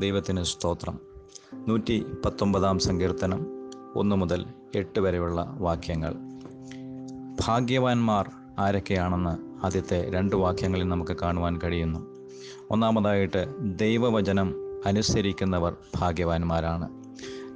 ദൈവത്തിന് 0.00 0.42
സ്തോത്രം. 0.42 1.00
നൂറ്റി 1.68 2.06
പത്തൊമ്പതാം 2.24 2.78
സങ്കീർത്തനം 2.78 3.46
ഒന്ന് 3.94 4.16
മുതൽ 4.16 4.44
എട്ട് 4.74 5.00
വരെയുള്ള 5.00 5.54
വാക്യങ്ങൾ. 5.58 6.14
ഭാഗ്യവാന്മാർ 7.46 8.30
ആരൊക്കെയാണെന്ന് 8.58 9.66
ആദ്യത്തെ 9.66 10.10
രണ്ട് 10.10 10.36
വാക്യങ്ങളിൽ 10.36 10.88
നമുക്ക് 10.88 11.16
കാണുവാൻ 11.22 11.60
കഴിയുന്നു. 11.64 12.28
ഒന്നാമതായിട്ട് 12.70 13.54
ദൈവവചനം 13.60 14.54
അനുസരിക്കുന്നവർ 14.86 15.76
ഭാഗ്യവാന്മാരാണ്. 15.98 16.88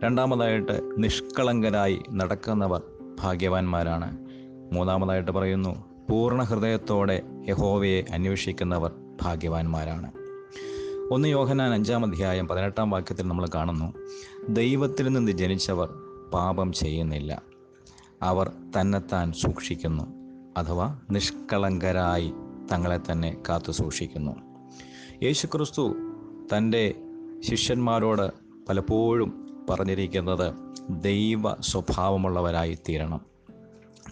രണ്ടാമതായിട്ട് 0.05 0.95
നിഷ്കളങ്കരായി 0.99 2.03
നടക്കുന്നവർ 2.13 2.83
ഭാഗ്യവാന്മാരാണ്. 3.21 4.19
മൂന്നാമതായിട്ട് 4.73 5.31
പറയുന്നു 5.31 5.85
പൂർണ 6.11 6.43
ഹൃദയത്തോടെ 6.43 7.23
യഹോവയെ 7.49 8.05
അന്വേഷിക്കുന്നവർ 8.13 8.93
ഭാഗ്യവാന്മാരാണ്. 9.23 10.24
ഒന്ന് 11.11 11.29
യോഹനാൻ 11.29 11.75
അഞ്ചാം 11.75 12.05
അധ്യായം 12.05 12.49
പതിനെട്ടാം 12.49 12.91
വാക്യത്തിൽ 12.91 13.29
നമ്മൾ 13.29 13.49
കാണുന്നു. 13.55 13.93
ദൈവത്തിൽ 14.49 15.13
നിന്ന് 15.13 15.33
ജനിച്ചവർ 15.33 15.95
പാപം 16.35 16.73
ചെയ്യുന്നില്ല. 16.73 17.43
അവർ 18.23 18.53
തന്നെത്താൻ 18.81 19.33
സൂക്ഷിക്കുന്നു 19.33 20.05
അഥവാ 20.57 20.99
നിഷ്കളങ്കരായി 21.11 22.33
തങ്ങളെ 22.73 23.01
തന്നെ 23.13 23.37
കാത്തു 23.49 23.73
സൂക്ഷിക്കുന്നു. 23.73 24.37
യേശുക്രിസ്തു 25.23 25.95
തന്റെ 26.57 26.95
ശിഷ്യന്മാരോട് 27.41 28.31
പലപ്പോഴും 28.69 29.57
പറഞ്ഞിരിക്കുന്നത് 29.71 30.55
ദൈവ 30.91 31.61
സ്വഭാവമുള്ളവരായി 31.61 32.79
തീരണം. 32.89 33.34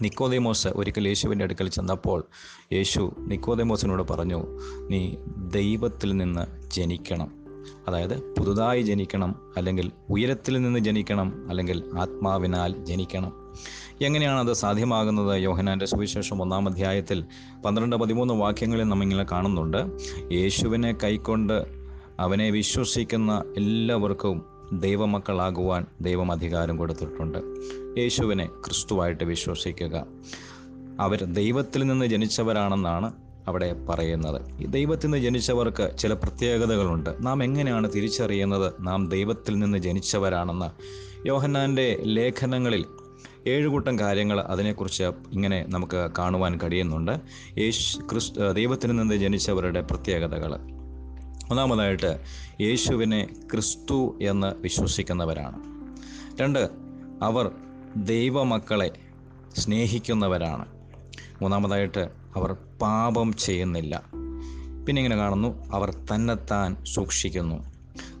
നിക്കോദേമോസ് 0.01 0.67
ഒരിക്കൽ 0.67 1.07
യേശുവിന്റെ 1.07 1.43
അടുക്കൽ 1.43 1.69
ചെന്നപ്പോൾ 1.69 2.25
യേശു 2.73 3.15
നിക്കോദേമോസിനോട് 3.19 4.03
പറഞ്ഞു 4.11 4.43
നീ 4.89 5.15
ദൈവത്തിൽ 5.37 6.17
നിന്ന് 6.17 6.69
ജനിക്കണം. 6.69 7.43
അതായത് 7.87 8.35
പുതുതായി 8.35 8.81
ജനിക്കണം 8.81 9.35
അല്ലെങ്കിൽ 9.57 9.91
ഉയരത്തിൽ 10.09 10.61
നിന്ന് 10.61 10.79
ജനിക്കണം 10.79 11.49
അല്ലെങ്കിൽ 11.49 11.83
ആത്മാവിനാൽ 11.99 12.85
ജനിക്കണം. 12.85 13.33
എങ്ങനെയാണ് 14.01 14.39
അത് 14.39 14.53
സാധ്യമാകുന്നത്? 14.53 15.41
യോഹനാന്റെ 15.41 15.85
സുവിശേഷം 15.85 16.41
ഒന്നാം 16.41 16.67
അധ്യായത്തിൽ 16.67 17.25
പന്ത്രണ്ട് 17.65 17.95
പതിമൂന്ന് 17.95 18.33
വാക്യങ്ങളിൽ 18.33 18.83
നമ്മിങ്ങനെ 18.83 19.25
കാണുന്നുണ്ട്. 19.31 19.77
യേശുവിനെ 20.33 20.95
കൈക്കൊണ്ട് 21.03 21.65
അവനെ 22.19 22.49
വിശ്വസിക്കുന്ന 22.49 23.43
എല്ലാവർക്കും 23.57 24.52
ദൈവമക്കളാകുവാൻ 24.81 25.85
ദൈവം 26.01 26.31
അധികാരം 26.31 26.77
കൊടുത്തിട്ടുണ്ട്. 26.77 27.37
യേശുവിനെ 27.99 28.45
ക്രിസ്തുവായിട്ട് 28.45 29.23
വിശ്വസിക്കുക. 29.23 30.05
അവർ 30.99 31.23
ദൈവത്തിൽ 31.23 31.83
നിന്ന് 31.83 32.05
ജനിച്ചവരാണെന്നാണ് 32.05 33.13
അവിടെ 33.47 33.85
പറയുന്നത്. 33.89 34.61
ഈ 34.61 34.65
ദൈവത്തിൽ 34.65 35.07
നിന്ന് 35.07 35.17
ജനിച്ചവർക്ക് 35.17 35.97
ചില 35.97 36.13
പ്രത്യേകതകളുണ്ട്. 36.13 37.09
നാം 37.19 37.43
എങ്ങനെയാണ് 37.43 37.89
തിരിച്ചറിയുന്നത്? 37.95 38.73
നാം 38.79 39.09
ദൈവത്തിൽ 39.09 39.59
നിന്ന് 39.59 39.77
ജനിച്ചവരാണെന്ന്. 39.77 40.65
യോഹന്നാന്റെ 41.27 41.99
ലേഖനങ്ങളിൽ 42.03 42.85
ഏഴ് 43.47 43.67
കൂട്ടം 43.67 43.99
കാര്യങ്ങൾ 43.99 44.39
അതിനെക്കുറിച്ച് 44.39 45.03
ഇങ്ങനെ 45.03 45.65
നമുക്ക് 45.69 46.09
കാണുവാൻ 46.17 46.59
കഴിയുന്നുണ്ട്. 46.63 47.19
യേശു 47.57 47.99
ക്രിസ്തു 47.99 48.51
ദൈവത്തിൽ 48.51 48.95
നിന്ന് 48.95 49.15
ജനിച്ചവരുടെ 49.15 49.81
പ്രത്യേകതകൾ. 49.81 50.72
ഒന്നാമതായിട്ട് 51.49 52.19
യേശുവിനെ 52.61 53.29
ക്രിസ്തു 53.51 54.19
എന്ന് 54.21 54.61
വിശ്വസിക്കുന്നവരാണ്. 54.61 55.59
രണ്ട് 56.41 56.69
അവർ 57.21 57.51
ദൈവമക്കളെ 57.97 58.91
സ്നേഹിക്കുന്നവരാണ്. 59.55 60.65
മൂന്നാമതായിട്ട് 61.41 62.09
അവർ 62.35 62.53
പാപം 62.81 63.33
ചെയ്യുന്നില്ല. 63.33 64.03
പിന്നെ 64.87 64.99
ഇങ്ങനെ 64.99 65.15
കാണുന്നു 65.15 65.71
അവർ 65.73 65.93
തന്നെത്താൻ 65.93 66.85
സൂക്ഷിക്കുന്നു. 66.85 67.73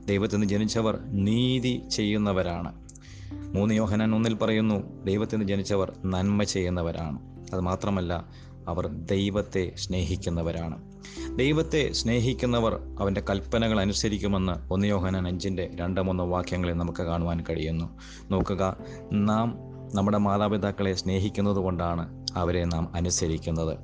ദൈവത്തിൽ 0.05 0.35
നിന്ന് 0.35 0.47
ജനിച്ചവർ 0.47 0.99
നീതി 1.05 1.81
ചെയ്യുന്നവരാണ്. 1.91 2.83
മൂന്ന് 3.31 3.73
യോഹനാൻ 3.73 4.15
ഒന്നിൽ 4.15 4.33
പറയുന്നു 4.33 5.03
ദൈവത്തിൽ 5.03 5.35
നിന്ന് 5.35 5.49
ജനിച്ചവർ 5.49 5.93
നന്മ 6.05 6.43
ചെയ്യുന്നവരാണ്. 6.43 7.32
അത് 7.53 7.61
മാത്രമല്ല 7.61 8.27
അവർ 8.67 8.87
ദൈവത്തെ 8.87 9.71
സ്നേഹിക്കുന്നവരാണ്. 9.75 10.93
ദൈവത്തെ 11.35 11.91
സ്നേഹിക്കുന്നവർ 11.91 12.81
അവന്റെ 12.99 13.21
കൽപ്പനകൾ 13.29 13.79
അനുസരിക്കുമെന്ന് 13.79 14.73
ഒന്ന് 14.73 14.87
യോഹനാൻ 14.87 15.27
അഞ്ചിന്റെ 15.27 15.71
രണ്ട് 15.75 16.01
മൂന്ന് 16.01 16.23
വാക്യങ്ങളിൽ 16.23 16.73
നമുക്ക് 16.73 17.03
കാണുവാൻ 17.03 17.43
കഴിയുന്നു. 17.49 17.99
നോക്കുക 18.31 18.77
നാം 19.11 19.57
നമ്മുടെ 19.93 20.17
മാതാപിതാക്കളെ 20.17 20.93
സ്നേഹിക്കുന്നത് 20.93 21.55
കൊണ്ടാണ് 21.55 22.27
അവരെ 22.35 22.65
നാം 22.65 22.95
അനുസരിക്കുന്നത്. 22.95 23.77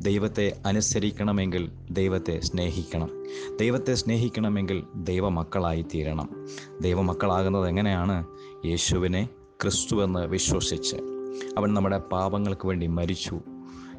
ദൈവത്തെ 0.00 0.58
അനുസരിക്കണമെങ്കിൽ 0.66 1.72
ദൈവത്തെ 1.90 2.40
സ്നേഹിക്കണം. 2.40 3.24
ദൈവത്തെ 3.60 3.94
സ്നേഹിക്കണമെങ്കിൽ 3.94 4.84
ദൈവമക്കളായി 4.94 5.82
തീരണം 5.82 6.46
ദൈവമക്കളാകുന്നത് 6.80 7.68
എങ്ങനെയാണ്? 7.68 8.26
യേശുവിനെ 8.66 9.28
ക്രിസ്തുവെന്ന് 9.62 10.26
വിശ്വസിച്ച്. 10.26 11.15
അവൻ 11.58 11.74
നമ്മുടെ 11.74 11.98
പാപങ്ങൾക്ക് 11.98 12.66
വേണ്ടി 12.66 12.86
മരിച്ചു. 12.86 13.40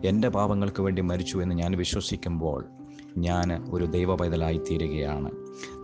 എന്റെ 0.05 0.29
പാപങ്ങൾക്ക് 0.29 0.81
വേണ്ടി 0.81 1.01
മരിച്ചു 1.01 1.37
എന്ന് 1.37 1.55
ഞാൻ 1.55 1.77
വിശ്വസിക്കുമ്പോൾ 1.77 2.65
ഞാൻ 3.17 3.65
ഒരു 3.71 3.85
ദൈവ 3.85 4.15
പൈതലായി 4.15 4.57
തീരുകയാണ്. 4.57 5.31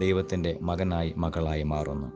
ദൈവത്തിന്റെ 0.01 0.59
മകനായി 0.61 1.13
മകളായി 1.17 1.63
മാറുന്നു. 1.63 2.07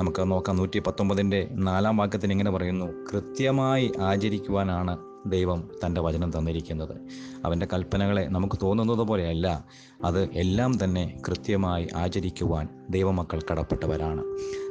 നമുക്ക് 0.00 0.30
നോക്കാം 0.30 0.56
നൂറ്റി 0.56 0.78
പത്തൊമ്പതിന്റെ 0.78 1.48
നാലാം 1.52 1.96
വാക്യത്തിന് 1.96 2.32
ഇങ്ങനെ 2.32 2.50
പറയുന്നു 2.50 2.86
കൃത്യമായി 3.12 3.92
ആചരിക്കുവാനാണ് 4.00 4.98
ദൈവം 5.26 5.68
തന്റെ 5.86 6.00
വചനം 6.00 6.38
തന്നിരിക്കുന്നത്. 6.38 6.96
അവന്റെ 7.44 7.66
കൽപ്പനകളെ 7.72 8.26
നമുക്ക് 8.30 8.58
തോന്നുന്നത് 8.62 8.98
പോലെയല്ല 8.98 9.64
അത് 10.04 10.24
എല്ലാം 10.32 10.84
തന്നെ 10.84 11.20
കൃത്യമായി 11.28 11.88
ആചരിക്കുവാൻ 11.96 12.68
ദൈവമക്കൾ 12.90 13.40
കടപ്പെട്ടവരാണ്. 13.50 14.22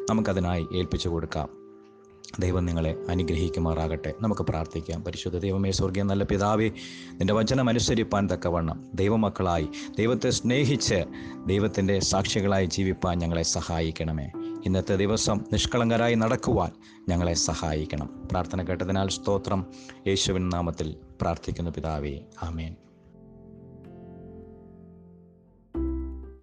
നമുക്കതിനായി 0.09 0.66
ഏൽപ്പിച്ചു 0.75 1.09
കൊടുക്കാം. 1.09 1.62
ദൈവം 2.40 2.66
നിങ്ങളെ 2.66 2.96
അനുഗ്രഹിക്കുമാറാകട്ടെ. 3.10 4.14
നമുക്ക് 4.22 4.42
പ്രാർത്ഥിക്കാം. 4.42 5.04
പരിശുദ്ധ 5.04 5.38
ദൈവമേ 5.38 5.72
സ്വർഗീയ 5.72 6.04
നല്ല 6.04 6.24
പിതാവേ 6.24 6.72
നിന്റെ 7.14 7.34
വചനം 7.34 7.70
അനുസരിപ്പാൻ 7.70 8.30
തക്കവണ്ണം 8.34 8.90
ദൈവമക്കളായി 8.94 9.68
ദൈവത്തെ 9.98 10.30
സ്നേഹിച്ച് 10.30 11.06
ദൈവത്തിന്റെ 11.48 12.00
സാക്ഷികളായി 12.00 12.66
ജീവിപ്പാൻ 12.66 13.20
ഞങ്ങളെ 13.20 13.44
സഹായിക്കണമേ. 13.44 14.32
ഇന്നത്തെ 14.66 14.96
ദിവസം 14.96 15.42
നിഷ്കളങ്കരായി 15.52 16.16
നടക്കുവാൻ 16.16 16.72
ഞങ്ങളെ 17.10 17.34
സഹായിക്കണം. 17.34 18.10
പ്രാർത്ഥന 18.32 18.64
കേട്ടതിനാൽ 18.64 19.08
സ്തോത്രം. 19.08 19.66
യേശുവിൻ 20.08 20.50
നാമത്തിൽ 20.50 20.96
പ്രാർത്ഥിക്കുന്നു 21.22 21.72
പിതാവേ. 21.72 22.20
ആമേൻ. 22.44 22.76